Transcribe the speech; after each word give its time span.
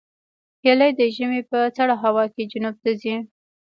هیلۍ 0.63 0.91
د 0.99 1.01
ژمي 1.15 1.41
په 1.49 1.59
سړه 1.77 1.95
هوا 2.03 2.25
کې 2.33 2.49
جنوب 2.51 2.75
ته 2.83 2.91
ځي 3.01 3.15